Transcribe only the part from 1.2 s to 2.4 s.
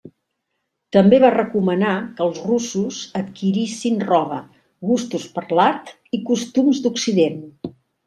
va recomanar que els